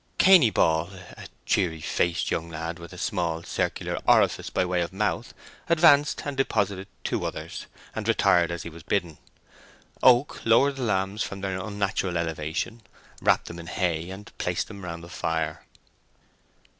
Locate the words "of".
4.81-4.91